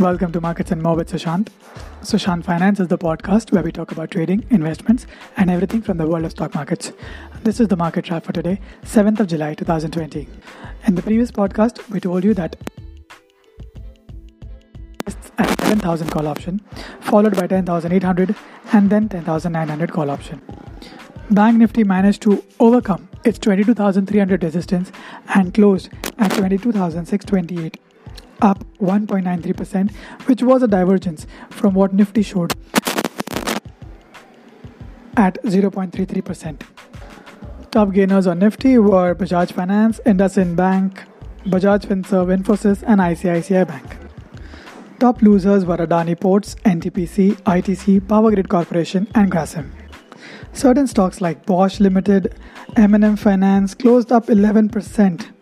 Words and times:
Welcome 0.00 0.32
to 0.32 0.40
Markets 0.40 0.72
and 0.72 0.82
More 0.82 0.96
with 0.96 1.08
Sushant. 1.08 1.50
Sushant 2.02 2.44
Finance 2.44 2.80
is 2.80 2.88
the 2.88 2.98
podcast 2.98 3.52
where 3.52 3.62
we 3.62 3.70
talk 3.70 3.92
about 3.92 4.10
trading, 4.10 4.44
investments, 4.50 5.06
and 5.36 5.48
everything 5.48 5.82
from 5.82 5.98
the 5.98 6.06
world 6.08 6.24
of 6.24 6.32
stock 6.32 6.52
markets. 6.52 6.90
This 7.44 7.60
is 7.60 7.68
the 7.68 7.76
market 7.76 8.10
wrap 8.10 8.24
for 8.24 8.32
today, 8.32 8.60
7th 8.82 9.20
of 9.20 9.28
July 9.28 9.54
2020. 9.54 10.26
In 10.88 10.96
the 10.96 11.02
previous 11.02 11.30
podcast, 11.30 11.88
we 11.90 12.00
told 12.00 12.24
you 12.24 12.34
that 12.34 12.56
at 15.38 15.58
10,000 15.58 16.08
call 16.10 16.26
option, 16.26 16.58
followed 17.00 17.36
by 17.36 17.46
10,800 17.46 18.34
and 18.72 18.90
then 18.90 19.08
10,900 19.08 19.92
call 19.92 20.10
option. 20.10 20.42
Bank 21.30 21.58
Nifty 21.58 21.84
managed 21.84 22.20
to 22.22 22.42
overcome 22.58 23.08
its 23.24 23.38
22,300 23.38 24.42
resistance 24.42 24.90
and 25.36 25.54
closed 25.54 25.88
at 26.18 26.32
22,628 26.32 27.78
up 28.42 28.64
1.93%, 28.80 29.90
which 30.26 30.42
was 30.42 30.62
a 30.62 30.68
divergence 30.68 31.26
from 31.50 31.74
what 31.74 31.92
Nifty 31.94 32.22
showed 32.22 32.54
at 35.16 35.42
0.33%. 35.44 36.60
Top 37.70 37.92
gainers 37.92 38.26
on 38.26 38.38
Nifty 38.38 38.78
were 38.78 39.14
Bajaj 39.14 39.52
Finance, 39.52 40.00
IndusInd 40.06 40.56
Bank, 40.56 41.02
Bajaj 41.46 41.86
Finserv, 41.86 42.36
Infosys, 42.36 42.82
and 42.86 43.00
ICICI 43.00 43.66
Bank. 43.66 43.96
Top 45.00 45.22
losers 45.22 45.64
were 45.64 45.76
Adani 45.76 46.18
Ports, 46.18 46.54
NTPC, 46.64 47.32
ITC, 47.42 48.08
Power 48.08 48.30
Grid 48.30 48.48
Corporation, 48.48 49.08
and 49.14 49.30
Grasim. 49.30 49.70
Certain 50.52 50.86
stocks 50.86 51.20
like 51.20 51.44
Bosch 51.46 51.80
Limited, 51.80 52.34
M&M 52.76 53.16
Finance 53.16 53.74
closed 53.74 54.12
up 54.12 54.26
11%. 54.26 55.33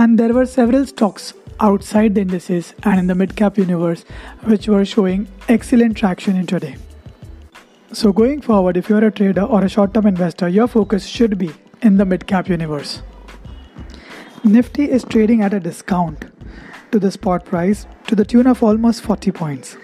And 0.00 0.16
there 0.16 0.32
were 0.32 0.46
several 0.46 0.86
stocks 0.86 1.32
outside 1.58 2.14
the 2.14 2.20
indices 2.20 2.72
and 2.84 3.00
in 3.00 3.08
the 3.08 3.16
mid-cap 3.16 3.58
universe 3.58 4.04
which 4.44 4.68
were 4.68 4.84
showing 4.84 5.26
excellent 5.48 5.96
traction 5.96 6.36
in 6.36 6.46
today. 6.46 6.76
So 7.92 8.12
going 8.12 8.40
forward, 8.42 8.76
if 8.76 8.88
you're 8.88 9.04
a 9.04 9.10
trader 9.10 9.42
or 9.42 9.64
a 9.64 9.68
short-term 9.68 10.06
investor, 10.06 10.48
your 10.48 10.68
focus 10.68 11.04
should 11.04 11.36
be 11.36 11.50
in 11.82 11.96
the 11.96 12.04
mid-cap 12.04 12.48
universe. 12.48 13.02
Nifty 14.44 14.88
is 14.88 15.02
trading 15.02 15.42
at 15.42 15.52
a 15.52 15.58
discount 15.58 16.26
to 16.92 17.00
the 17.00 17.10
spot 17.10 17.44
price 17.44 17.88
to 18.06 18.14
the 18.14 18.24
tune 18.24 18.46
of 18.46 18.62
almost 18.62 19.02
40 19.02 19.32
points. 19.32 19.76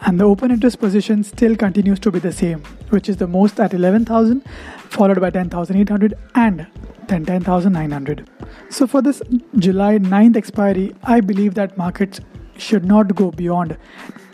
And 0.00 0.18
the 0.18 0.24
open 0.24 0.50
interest 0.50 0.80
position 0.80 1.22
still 1.22 1.54
continues 1.54 2.00
to 2.00 2.10
be 2.10 2.18
the 2.18 2.32
same, 2.32 2.64
which 2.90 3.08
is 3.08 3.18
the 3.18 3.28
most 3.28 3.60
at 3.60 3.74
11,000, 3.74 4.42
followed 4.88 5.20
by 5.20 5.30
10,800 5.30 6.14
and 6.34 6.66
then 7.06 7.24
10,900. 7.24 8.31
So 8.68 8.86
for 8.86 9.02
this 9.02 9.22
July 9.56 9.98
9th 9.98 10.36
expiry, 10.36 10.94
I 11.04 11.20
believe 11.20 11.54
that 11.54 11.76
markets 11.76 12.20
should 12.56 12.84
not 12.84 13.14
go 13.14 13.30
beyond 13.30 13.76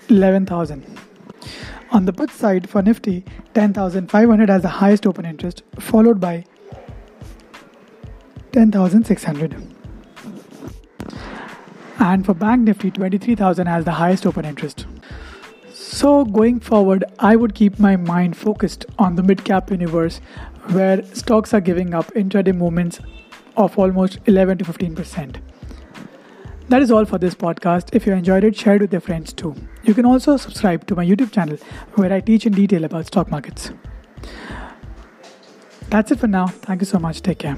11,000. 0.09 0.85
On 1.91 2.05
the 2.05 2.13
put 2.13 2.31
side 2.31 2.69
for 2.69 2.83
Nifty, 2.83 3.25
10,500 3.55 4.49
has 4.49 4.63
the 4.63 4.69
highest 4.69 5.07
open 5.07 5.25
interest, 5.25 5.63
followed 5.79 6.21
by 6.21 6.45
10,600. 8.53 9.57
And 11.99 12.25
for 12.25 12.35
Bank 12.35 12.63
Nifty, 12.63 12.91
23,000 12.91 13.67
has 13.67 13.85
the 13.85 13.93
highest 13.93 14.27
open 14.27 14.45
interest. 14.45 14.87
So, 15.73 16.25
going 16.25 16.61
forward, 16.61 17.05
I 17.19 17.35
would 17.35 17.55
keep 17.55 17.79
my 17.79 17.97
mind 17.97 18.37
focused 18.37 18.85
on 18.99 19.17
the 19.17 19.23
mid 19.23 19.45
cap 19.45 19.71
universe 19.71 20.21
where 20.71 21.03
stocks 21.15 21.55
are 21.55 21.61
giving 21.61 21.95
up 21.95 22.07
intraday 22.15 22.55
movements 22.55 23.01
of 23.59 23.79
almost 23.79 24.19
11 24.27 24.59
to 24.59 24.65
15%. 24.65 25.37
That 26.69 26.83
is 26.83 26.91
all 26.91 27.05
for 27.05 27.19
this 27.19 27.35
podcast. 27.35 27.95
If 27.95 28.07
you 28.07 28.13
enjoyed 28.13 28.45
it, 28.45 28.57
share 28.57 28.77
it 28.77 28.83
with 28.83 28.93
your 28.93 29.01
friends 29.01 29.33
too. 29.33 29.55
You 29.83 29.95
can 29.95 30.05
also 30.05 30.37
subscribe 30.37 30.87
to 30.87 30.95
my 30.95 31.05
YouTube 31.05 31.33
channel 31.33 31.57
where 31.95 32.13
I 32.13 32.21
teach 32.21 32.47
in 32.47 32.53
detail 32.53 32.85
about 32.85 33.07
stock 33.07 33.31
markets. 33.31 33.71
That's 35.89 36.11
it 36.13 36.21
for 36.21 36.29
now. 36.29 36.47
Thank 36.47 36.83
you 36.83 36.87
so 36.87 36.99
much. 36.99 37.23
Take 37.23 37.39
care. 37.39 37.57